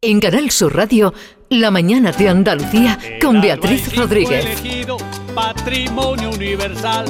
[0.00, 1.12] En Canal Sur Radio,
[1.48, 4.44] La mañana de Andalucía con Beatriz Rodríguez.
[4.44, 4.96] elegido
[5.34, 7.06] patrimonio universal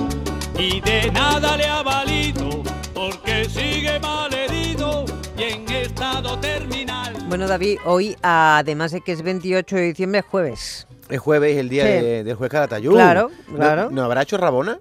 [0.59, 2.63] y de nada le ha valido
[2.95, 5.05] porque sigue mal herido
[5.37, 7.13] y en estado terminal.
[7.29, 10.87] Bueno, David, hoy, además de que es 28 de diciembre, es jueves.
[11.11, 11.91] Es jueves, el día Sí.
[11.91, 12.93] de- del juez Calatayud.
[12.93, 13.91] Claro, ¿No- claro.
[13.91, 14.79] ¿No, habrá hecho Rabona?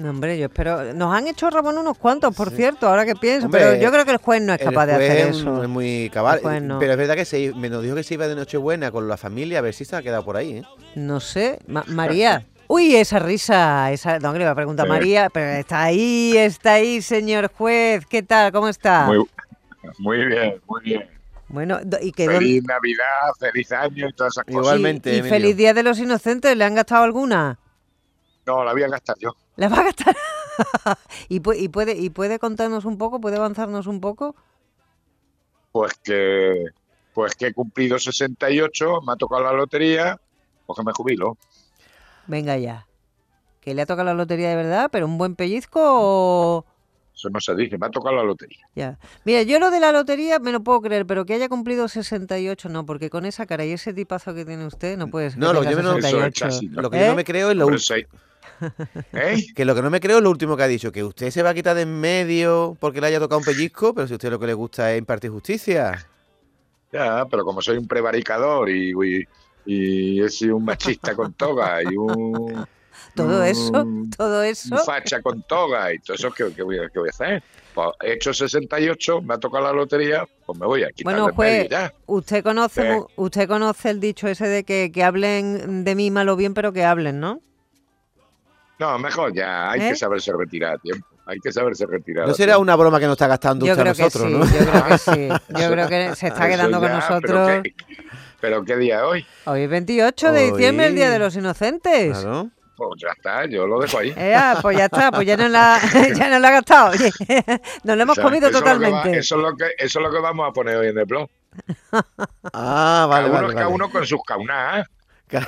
[0.00, 0.94] No, hombre, yo espero.
[0.94, 4.04] Nos han hecho Ramón unos cuantos, por cierto, ahora que pienso, Hombre, pero yo creo
[4.06, 5.62] que el juez no es capaz de hacer es eso.
[5.62, 6.40] Es muy cabal.
[6.66, 6.78] No.
[6.78, 9.18] Pero es verdad que se, me nos dijo que se iba de Nochebuena con la
[9.18, 10.62] familia, a ver si se ha quedado por ahí, ¿eh?
[10.94, 12.46] No sé, Ma- María.
[12.66, 14.90] Uy, esa risa, esa, no, que le iba a preguntar a Sí.
[14.90, 18.52] María, pero está ahí, está ahí, señor juez, ¿qué tal?
[18.52, 19.04] ¿Cómo está?
[19.06, 19.26] Muy,
[19.98, 21.10] muy bien, muy bien.
[21.48, 24.60] Bueno, y que Feliz Navidad, feliz año y todas esas cosas.
[24.62, 27.58] Igualmente, y, y feliz Día de los Inocentes, ¿le han gastado alguna?
[28.46, 29.34] No, la voy a gastar yo.
[29.60, 30.16] ¿La va a gastar?
[31.28, 34.34] ¿Y, pu- y puede, ¿Y puede contarnos un poco, puede avanzarnos un poco?
[35.70, 36.64] Pues que,
[37.12, 40.18] pues que he cumplido 68, me ha tocado la lotería,
[40.64, 41.36] pues que me jubilo.
[42.26, 42.86] Venga ya.
[43.60, 44.88] ¿Que le ha tocado la lotería de verdad?
[44.90, 46.64] ¿Pero un buen pellizco o...?
[47.14, 48.66] Eso no se dice, me ha tocado la lotería.
[48.74, 48.98] Ya.
[49.26, 52.70] Mira, yo lo de la lotería me lo puedo creer, pero que haya cumplido 68
[52.70, 55.44] no, porque con esa cara y ese tipazo que tiene usted no puede ser que
[55.44, 56.46] No, lo tenga yo no- Eso es 68.
[56.46, 56.80] así, ¿no?
[56.80, 57.08] Lo que yo ¿Eh?
[57.08, 58.08] no me creo es lo último.
[59.12, 59.36] ¿Eh?
[59.54, 61.42] Que lo que no me creo es lo último que ha dicho, que usted se
[61.42, 64.16] va a quitar de en medio porque le haya tocado un pellizco, pero si a
[64.16, 66.06] usted lo que le gusta es impartir justicia.
[66.92, 69.24] Ya, pero como soy un prevaricador y, y,
[69.64, 72.66] y he sido un machista con toga y un,
[73.14, 74.74] Todo eso, todo eso.
[74.74, 77.42] un facha con toga y todo eso, ¿qué, qué voy, a, qué voy a hacer?
[77.74, 81.26] Pues he hecho 68, me ha tocado la lotería, pues me voy a quitar Bueno,
[81.28, 81.92] de medio juez, ya.
[82.06, 86.28] usted conoce, mu- usted conoce el dicho ese de que, que hablen de mí mal
[86.28, 87.40] o bien, pero que hablen, ¿no?
[88.80, 89.88] No, mejor ya, hay ¿Eh?
[89.90, 91.06] que saberse retirar a tiempo.
[91.26, 92.26] Hay que saberse retirar.
[92.26, 94.44] No será una broma que nos está gastando Yo usted a que nosotros, sí, ¿no?
[94.46, 95.28] yo creo que sí.
[95.60, 97.50] Yo creo que se está quedando con nosotros.
[97.50, 97.74] Pero qué,
[98.40, 99.26] pero qué día es hoy.
[99.44, 102.18] Hoy es 28 de diciembre, el Día de los Inocentes.
[102.18, 102.48] Claro.
[102.74, 104.14] Pues ya está, yo lo dejo ahí.
[104.62, 105.78] Pues ya está, pues ya no la,
[106.16, 106.90] ya no la ha gastado.
[106.92, 107.12] Oye,
[107.84, 109.18] nos lo hemos O sea, comido eso es lo que va- totalmente.
[109.18, 111.28] eso, es lo que, eso es lo que vamos a poner hoy en el blog.
[112.54, 113.74] Ah, vale, cada, uno, vale, cada vale.
[113.74, 114.86] uno con sus caunas.
[115.28, 115.46] Ca-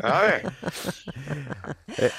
[0.00, 0.42] ¿Sabes?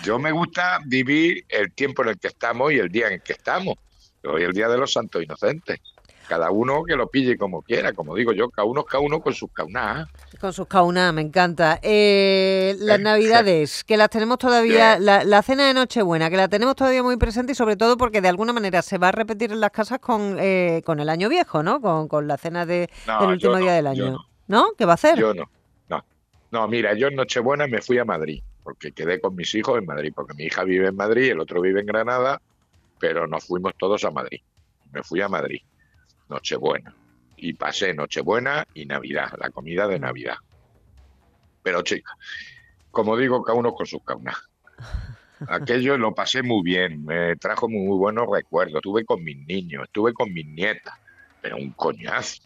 [0.03, 3.21] Yo me gusta vivir el tiempo en el que estamos y el día en el
[3.21, 3.75] que estamos.
[4.23, 5.79] Hoy es el Día de los Santos Inocentes.
[6.27, 9.35] Cada uno que lo pille como quiera, como digo yo, cada uno, cada uno con
[9.35, 10.07] sus caunas.
[10.41, 11.79] Con sus caunas, me encanta.
[11.83, 16.75] Eh, las navidades, que las tenemos todavía, la, la cena de Nochebuena, que la tenemos
[16.75, 19.59] todavía muy presente y sobre todo porque de alguna manera se va a repetir en
[19.59, 21.79] las casas con, eh, con el año viejo, ¿no?
[21.79, 24.09] Con, con la cena de, No, del último no, día del año.
[24.11, 24.25] no.
[24.47, 24.65] ¿No?
[24.75, 25.19] ¿Qué va a hacer?
[25.19, 25.47] Yo no,
[26.55, 26.67] no.
[26.69, 30.13] Mira, yo en Nochebuena me fui a Madrid, porque quedé con mis hijos en Madrid,
[30.15, 32.41] porque mi hija vive en Madrid, el otro vive en Granada,
[32.97, 34.39] pero nos fuimos todos a Madrid.
[34.93, 35.61] Me fui a Madrid,
[36.29, 36.95] Nochebuena.
[37.35, 40.37] Y pasé Nochebuena y Navidad, la comida de Navidad.
[41.61, 42.13] Pero chica,
[42.89, 44.37] como digo, cada uno con sus caunas.
[45.49, 48.75] Aquello lo pasé muy bien, me trajo muy, muy buenos recuerdos.
[48.75, 50.93] Estuve con mis niños, estuve con mis nietas,
[51.41, 52.43] pero un coñazo.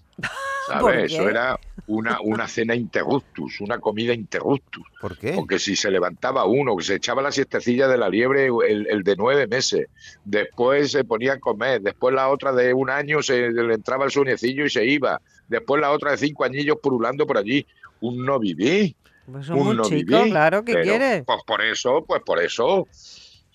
[0.69, 1.11] ¿Por ¿Sabes?
[1.11, 4.85] Eso era una, una cena interruptus, una comida interruptus.
[5.01, 5.33] ¿Por qué?
[5.33, 9.03] Porque si se levantaba uno, que se echaba la siestecilla de la liebre, el, el
[9.03, 9.87] de nueve meses,
[10.23, 14.11] después se ponía a comer, después la otra de un año se le entraba el
[14.11, 17.65] sueñecillo y se iba, después la otra de cinco añillos purulando por allí.
[18.01, 18.95] Un no viví.
[19.29, 21.23] Pues un no viví, claro, ¿qué pero, quieres?
[21.25, 22.87] Pues por eso, pues por eso.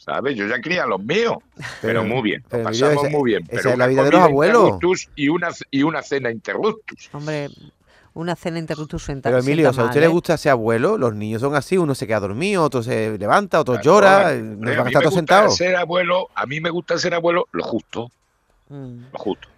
[0.04, 0.36] ¿Sabes?
[0.36, 1.36] Yo ya cría los míos,
[1.80, 3.42] pero, muy bien, lo pero, pasamos esa- muy bien.
[3.44, 4.78] esa Pero es la una vida de los abuelos.
[5.16, 7.08] Y una, y una cena interruptus.
[7.12, 7.48] Hombre,
[8.12, 10.10] una cena interruptus suenta Pero Emilio, sienta si a usted le ¿eh?
[10.10, 13.74] gusta ser abuelo, los niños son así, uno se queda dormido, otro se levanta, otro
[13.74, 15.56] Claro, llora, hombre, nos a van a estar todos sentados.
[15.56, 18.10] ser abuelo, a mí me gusta ser abuelo lo justo,
[18.68, 19.04] Mm.
[19.12, 19.48] lo justo.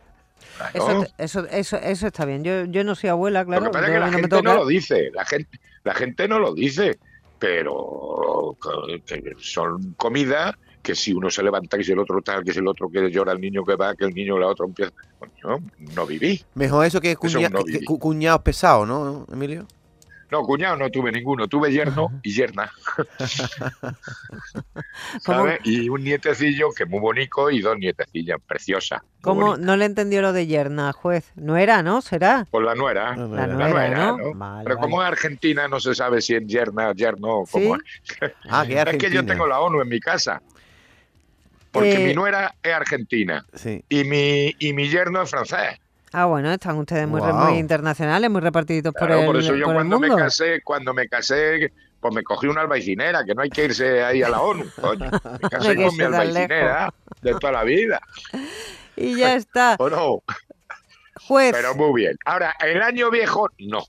[0.57, 0.73] Claro.
[0.75, 2.43] Eso, eso, eso, eso está bien.
[2.45, 3.65] Yo, yo no soy abuela, claro.
[3.65, 5.95] lo que pasa es yo que la no gente no lo dice, la gente, la
[5.95, 6.99] gente no lo dice,
[7.39, 8.57] pero
[9.07, 12.61] que- son comidas que si uno se levanta, que si el otro tal, que si
[12.61, 14.93] el otro que llora el niño que va, que el niño la otra empieza.
[15.95, 16.45] No viví.
[16.55, 19.67] Mejor eso que, Eso cuña- no que- cuñados pesados, ¿no, Emilio?
[20.31, 22.71] No, cuñado no tuve ninguno, tuve yerno y yerna.
[25.21, 25.61] ¿sabes?
[25.65, 29.01] Y un nietecillo que es muy bonito y dos nietecillas preciosas.
[29.23, 31.33] ¿Cómo no le entendió lo de yerna, juez?
[31.37, 32.01] No era, ¿no?
[32.01, 32.47] ¿Será?
[32.51, 33.17] Por la nuera.
[33.17, 33.47] La era.
[33.47, 34.19] La nuera, ¿no?
[34.19, 34.35] ¿no?
[34.35, 35.09] Vale, Pero como vale.
[35.09, 37.29] es Argentina, no se sabe si es yerna o yerno.
[37.41, 37.83] o cómo ¿Sí?
[38.21, 38.33] es.
[38.49, 40.41] Ah, que es que yo tengo la ONU en mi casa.
[41.71, 43.85] Porque Eh, mi nuera es argentina Sí.
[43.89, 45.79] y mi, y mi yerno es francés.
[46.19, 47.21] Ah, bueno, están ustedes muy,
[47.59, 51.09] internacionales, muy repartiditos por, Claro, el, por eso yo por cuando me casé, cuando me
[51.09, 54.65] casé, pues me cogí una albaicinera, que no hay que irse ahí a la ONU,
[54.81, 55.11] coño.
[55.43, 58.01] Me casé que con mi albaicinera de toda la vida.
[58.99, 59.77] Y ya está.
[59.79, 60.23] ¿O no?
[61.29, 61.53] Juez.
[61.53, 62.17] Pero muy bien.
[62.25, 63.81] Ahora, el año viejo, no.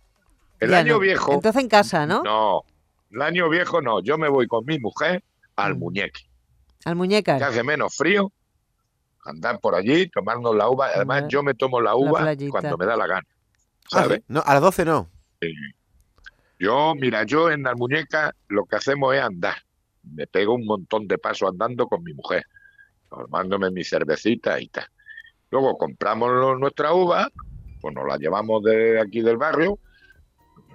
[0.60, 1.00] El Ya año no.
[1.00, 2.24] viejo, Entonces en casa, ¿no?
[2.24, 2.64] no.
[3.12, 4.02] El año viejo, no.
[4.02, 5.24] Yo me voy con mi mujer
[5.56, 5.80] al Mm.
[5.80, 6.22] muñeque.
[6.84, 7.36] Al Que muñeca.
[7.38, 8.34] hace menos frío.
[9.30, 10.88] Andar por allí, tomarnos la uva.
[10.96, 12.20] Además, yo me tomo la uva
[12.50, 13.28] cuando me da la gana.
[13.92, 14.18] Ah, ¿Sabes?
[14.20, 14.24] sí.
[14.30, 15.10] No, a las 12 no.
[16.60, 19.56] Yo, mira, yo en la muñeca lo que hacemos es andar.
[20.04, 22.44] Me pego un montón de pasos andando con mi mujer,
[23.10, 24.86] tomándome mi cervecita y tal.
[25.52, 27.30] Luego compramos lo- nuestra uva,
[27.82, 29.78] pues nos la llevamos de aquí del barrio,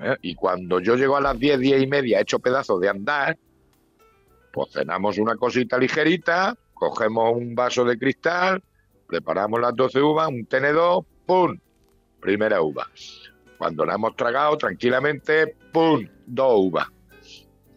[0.03, 0.17] ¿eh?
[0.23, 3.37] y cuando yo llego a las 10, 10 y media, hecho pedazos de andar,
[4.53, 8.63] pues cenamos una cosita ligerita, cogemos un vaso de cristal,
[9.07, 11.57] preparamos las 12 uvas, un tenedor, ¡pum!
[12.21, 12.89] Primera uva.
[13.57, 16.05] Cuando la hemos tragado tranquilamente, ¡pum!
[16.27, 16.89] Dos uvas.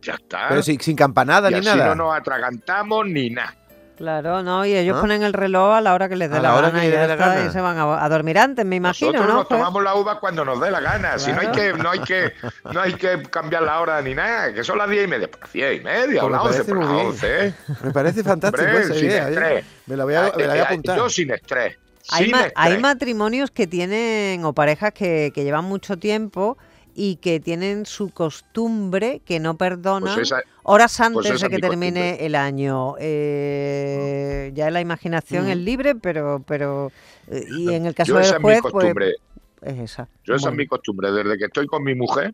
[0.01, 0.49] Ya está.
[0.49, 1.93] Pero sin, sin campanada y ni así nada.
[1.93, 3.55] no nos atragantamos ni nada.
[3.97, 5.01] Claro, no, y ellos ¿Ah?
[5.01, 6.87] ponen el reloj a la hora que les dé A la, la hora gana que
[6.87, 7.45] y les ya dé la está, gana.
[7.45, 9.39] y se van a, a dormir antes, me imagino, Nosotros ¿no?
[9.39, 11.17] nos tomamos la uva cuando nos dé la gana.
[11.17, 12.33] Si no hay que, no hay que,
[12.73, 15.41] no hay que cambiar la hora ni nada, que son las diez y media, pues
[15.43, 17.53] las diez y media, o Pues me las once, parece por las once, ¿eh?
[17.83, 19.29] Me parece fantástico Hombre, esa idea.
[19.29, 19.65] estrés.
[19.85, 20.97] Me la voy a, me la voy a apuntar.
[20.97, 21.77] Yo sin estrés.
[22.11, 26.57] Hay, ma- hay matrimonios que tienen, o parejas que, que llevan mucho tiempo
[26.97, 31.43] y que tienen su costumbre que no perdonan Pues esa- horas antes esa de es
[31.49, 32.25] que mi termine costumbre.
[32.25, 32.95] el año.
[32.99, 35.61] Eh, ya la imaginación es Mm.
[35.61, 36.91] libre, pero pero
[37.29, 39.15] y en el caso yo esa del es mi pues costumbre.
[39.61, 40.07] es esa.
[40.23, 41.11] Yo esa es mi costumbre.
[41.11, 42.33] Desde que estoy con mi mujer,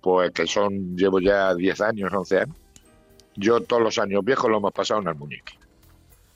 [0.00, 2.56] pues que son, llevo ya 10 años, 11 años,
[3.36, 5.54] yo todos los años viejos lo hemos pasado en el muñeque.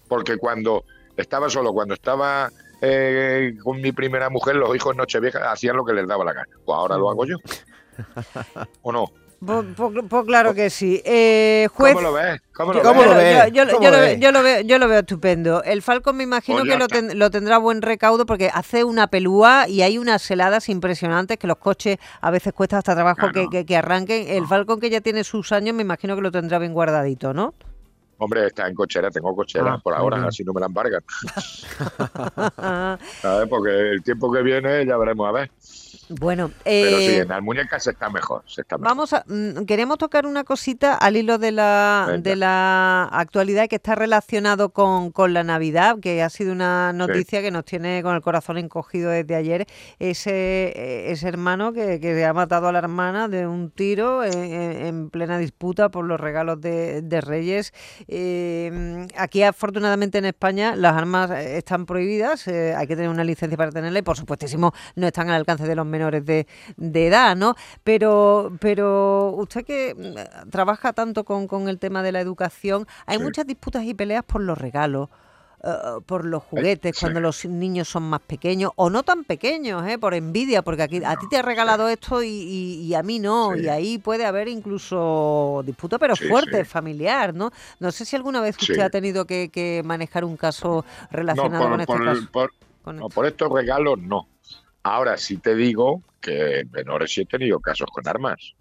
[0.09, 0.85] Porque cuando
[1.17, 2.51] estaba solo, cuando estaba
[2.81, 6.33] eh, con mi primera mujer, los hijos en Nochevieja hacían lo que les daba la
[6.33, 6.49] gana.
[6.65, 7.37] Pues ahora lo hago yo.
[8.83, 9.07] ¿O no?
[9.45, 11.01] Pues, pues- pues claro que sí.
[11.05, 12.41] Eh, juez, ¿Cómo lo ves?
[12.53, 13.09] ¿Cómo lo Yo- ¿Cómo ves?
[13.09, 13.53] lo yo- ves?
[13.53, 14.19] yo- yo- ¿Cómo yo lo lo ves?
[14.19, 15.63] veo- yo lo veo- yo lo veo estupendo.
[15.63, 16.97] El Falcon me imagino Pues que lo, está.
[16.97, 21.47] ten- lo tendrá buen recaudo porque hace una pelúa y hay unas heladas impresionantes que
[21.47, 23.33] los coches a veces cuesta hasta trabajo Claro.
[23.33, 24.27] que, que- que arranquen.
[24.29, 27.55] El Falcon que ya tiene sus años me imagino que lo tendrá bien guardadito, ¿no?
[28.19, 31.03] Hombre, está en cochera, tengo cochera Ah, por ahora, así no me la embargan.
[33.23, 33.49] ¿Sabes?
[33.49, 35.51] Porque el tiempo que viene ya veremos a ver.
[36.09, 38.43] bueno, Pero sí, eh, en las muñecas se está mejor.
[38.47, 38.89] Se está mejor.
[38.89, 42.23] Vamos a, mm, queremos tocar una cosita al hilo de la, Venga.
[42.31, 47.41] de la actualidad que está relacionado con, con la Navidad, que ha sido una noticia
[47.43, 49.67] que nos tiene con el corazón encogido desde ayer.
[49.99, 54.39] Ese, eh, ese hermano que, que ha matado a la hermana de un tiro en,
[54.39, 57.73] en- en plena disputa por los regalos de, de Reyes.
[58.11, 63.23] Eh, aquí, afortunadamente, en España las armas eh, están prohibidas, eh, hay que tener una
[63.23, 66.47] licencia para tenerla y, por supuestísimo, no están al alcance de los menores de,
[66.79, 67.55] de edad, ¿no?
[67.85, 73.19] Pero, pero usted que mm, trabaja tanto con, con el tema de la educación, hay
[73.19, 73.23] Sí.
[73.23, 75.11] muchas disputas y peleas por los regalos.
[75.65, 75.71] Eh,
[76.07, 77.01] por los juguetes sí.
[77.01, 79.99] cuando los niños son más pequeños o no tan pequeños, ¿eh?
[79.99, 83.19] por envidia, porque aquí a ti te ha regalado esto y, y- y a mí
[83.19, 83.63] no, Sí.
[83.65, 87.51] y ahí puede haber incluso disputa, pero Sí, fuerte, familiar, ¿no?
[87.81, 91.63] No sé si alguna vez usted ha tenido que, que manejar un caso No, relacionado
[91.65, 92.29] por, con este por- caso.
[92.33, 92.53] por-
[92.83, 93.15] con no, esto.
[93.15, 94.29] por estos regalos no.
[94.83, 98.55] Ahora sí te digo que en menores sí he tenido casos con armas.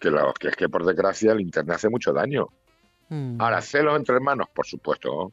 [0.00, 2.48] Que, los, que es que por desgracia el internet hace mucho daño.
[3.08, 3.40] Mm.
[3.40, 5.32] Ahora, celos entre hermanos, por supuesto.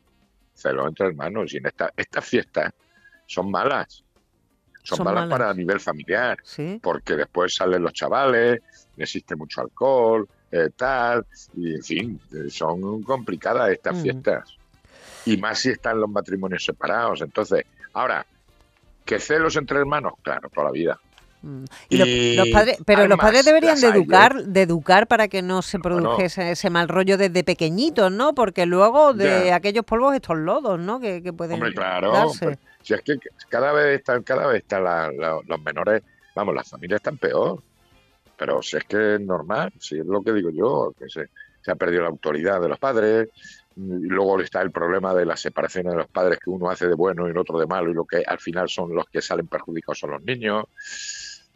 [0.55, 1.53] Celos entre hermanos.
[1.53, 2.71] Y en esta, estas fiestas
[3.27, 4.03] son malas.
[4.83, 5.29] Son, Son malas, malas.
[5.39, 6.37] para a nivel familiar.
[6.43, 6.79] ¿Sí?
[6.81, 8.62] Porque después salen los chavales,
[8.97, 11.25] existe mucho alcohol, eh, tal.
[11.55, 14.01] Y en fin, eh, son complicadas estas Mm.
[14.01, 14.57] fiestas.
[15.25, 17.21] Y más si están los matrimonios separados.
[17.21, 18.24] Entonces, ahora,
[19.03, 20.13] ¿que celos entre hermanos?
[20.21, 21.00] Claro, toda la vida.
[21.45, 21.65] Mm.
[21.89, 23.95] Y los- Y los padres, pero los padres deberían de hay, ¿eh?
[23.97, 25.99] educar, de educar para que no se Bueno.
[25.99, 28.33] produjese ese mal rollo desde pequeñitos, ¿no?
[28.33, 29.55] Porque luego de Ya.
[29.55, 30.99] aquellos polvos estos lodos, ¿no?
[30.99, 32.11] Que, que pueden Hombre, claro.
[32.11, 32.57] darse.
[32.81, 33.17] si es que
[33.49, 36.01] cada vez están, cada vez están la- la- los menores,
[36.35, 37.61] vamos, las familias están peor.
[38.37, 41.29] Pero si es que es normal, si es lo que digo yo, que se,
[41.61, 43.29] se ha perdido la autoridad de los padres,
[43.77, 46.95] y luego está el problema de la separación de los padres que uno hace de
[46.95, 49.47] bueno y el otro de malo, y lo que al final son los que salen
[49.47, 50.65] perjudicados son los niños.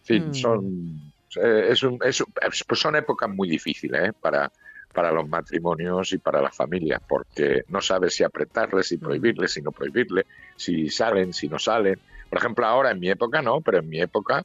[0.09, 0.33] Fin, Mm.
[0.33, 2.23] son, eh, es un- es
[2.67, 4.13] pues son épocas muy difíciles ¿eh?
[4.19, 4.51] para,
[4.91, 9.61] para los matrimonios y para las familias, porque no sabes si apretarles, si prohibirles, si
[9.61, 10.25] no prohibirles,
[10.57, 11.99] si salen, si no salen.
[12.27, 14.43] Por ejemplo, ahora en mi época no, pero en mi época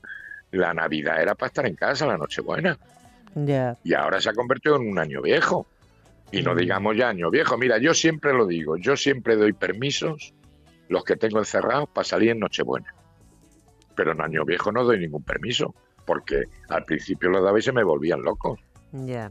[0.51, 2.77] la Navidad era para estar en casa, la Nochebuena.
[3.35, 3.79] Ya.
[3.85, 5.67] Y ahora se ha convertido en un año viejo.
[6.31, 6.59] Y no Mm.
[6.59, 7.57] digamos ya año viejo.
[7.57, 10.35] Mira, yo siempre lo digo, yo siempre doy permisos,
[10.91, 12.93] los que tengo encerrados, para salir en Nochebuena.
[13.97, 15.75] Pero en año viejo no doy ningún permiso,
[16.05, 18.61] porque al principio lo daba y se me volvían locos.
[18.93, 19.31] Ya.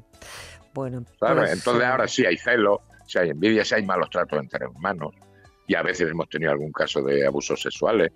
[0.73, 1.37] Bueno, ¿sabes?
[1.37, 4.65] pues, Entonces eh, ahora sí hay celos, si hay envidia, si hay malos tratos entre
[4.65, 5.13] hermanos.
[5.67, 8.11] Y a veces hemos tenido algún caso de abusos sexuales.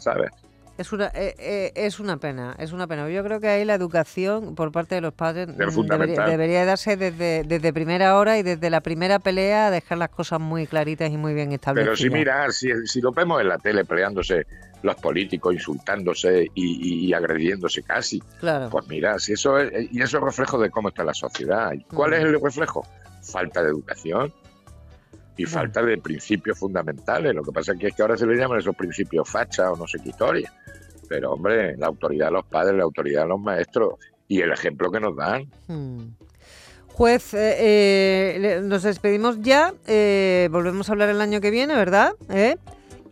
[0.00, 0.30] ¿sabes?
[0.78, 3.06] Es una, eh, eh, es una pena, es una pena.
[3.10, 6.64] Yo creo que ahí la educación por parte de los padres Es mm, debería, debería
[6.64, 11.10] darse desde, desde primera hora y desde la primera pelea, dejar las cosas muy claritas
[11.10, 11.98] y muy bien establecidas.
[11.98, 14.46] Pero si mira, si, si lo vemos en la tele peleándose
[14.82, 18.68] los políticos, insultándose y, agrediéndose casi, Claro.
[18.70, 21.72] pues mira, si eso es, y eso es reflejo de cómo está la sociedad.
[21.72, 22.86] ¿Y ¿Cuál es el reflejo?
[23.22, 24.32] Falta de educación
[25.36, 27.34] y falta de principios fundamentales.
[27.34, 29.98] Lo que pasa es que ahora se le llaman esos principios facha o no sé
[30.02, 30.52] qué historia.
[31.08, 33.94] Pero hombre, la autoridad de los padres, la autoridad de los maestros
[34.28, 35.44] y el ejemplo que nos dan.
[35.66, 36.14] Hmm.
[36.88, 39.72] Juez, eh, eh, nos despedimos ya.
[39.86, 42.12] eh, volvemos a hablar el año que viene, ¿verdad?
[42.28, 42.56] ¿Eh?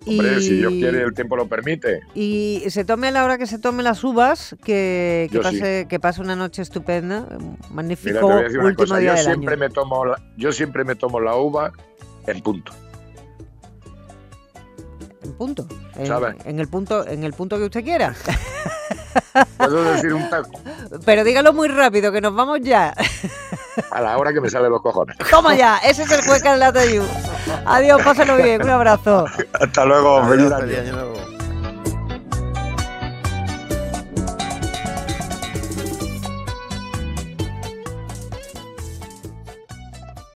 [0.09, 2.01] Hombre, si Dios Y- quiere, el tiempo lo permite.
[2.15, 5.43] Y se tome a la hora que se tome las uvas, que, que sí.
[5.43, 8.99] pase, que pase una noche estupenda, un Mira, magnífico voy a decir una último cosa.
[8.99, 9.61] día Yo del siempre, año.
[9.61, 11.73] me tomo la, yo siempre me tomo la uva
[12.27, 12.73] en punto.
[15.25, 15.67] En punto.
[15.97, 16.13] En,
[16.47, 18.15] en el punto, en el punto que usted quiera.
[19.57, 20.51] Puedo decir un taco
[21.05, 22.95] Pero dígalo muy rápido, que nos vamos ya.
[23.91, 25.17] a la hora que me salen los cojones.
[25.31, 27.03] Toma ya, ese es el juez Carlata Yu.
[27.67, 29.27] Adiós, pásenlo bien, un abrazo.
[29.61, 30.61] Hasta luego, feliz Adiós, año.
[30.61, 31.38] feliz año nuevo.